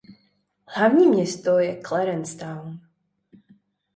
[0.67, 2.79] Hlavní město je Clarence Town.